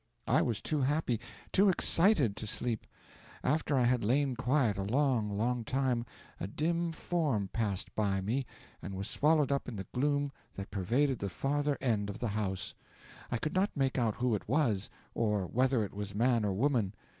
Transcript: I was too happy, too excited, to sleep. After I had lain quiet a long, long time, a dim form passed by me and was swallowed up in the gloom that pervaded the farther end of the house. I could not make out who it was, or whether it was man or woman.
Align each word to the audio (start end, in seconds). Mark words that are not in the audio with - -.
I 0.25 0.41
was 0.41 0.63
too 0.63 0.81
happy, 0.81 1.19
too 1.51 1.69
excited, 1.69 2.35
to 2.37 2.47
sleep. 2.47 2.87
After 3.43 3.77
I 3.77 3.83
had 3.83 4.03
lain 4.03 4.35
quiet 4.35 4.75
a 4.79 4.83
long, 4.83 5.29
long 5.37 5.63
time, 5.63 6.07
a 6.39 6.47
dim 6.47 6.91
form 6.91 7.49
passed 7.53 7.93
by 7.93 8.19
me 8.19 8.47
and 8.81 8.95
was 8.95 9.07
swallowed 9.07 9.51
up 9.51 9.69
in 9.69 9.75
the 9.75 9.85
gloom 9.93 10.31
that 10.55 10.71
pervaded 10.71 11.19
the 11.19 11.29
farther 11.29 11.77
end 11.81 12.09
of 12.09 12.17
the 12.17 12.29
house. 12.29 12.73
I 13.29 13.37
could 13.37 13.53
not 13.53 13.77
make 13.77 13.99
out 13.99 14.15
who 14.15 14.33
it 14.33 14.47
was, 14.49 14.89
or 15.13 15.45
whether 15.45 15.83
it 15.85 15.93
was 15.93 16.15
man 16.15 16.45
or 16.45 16.51
woman. 16.53 16.95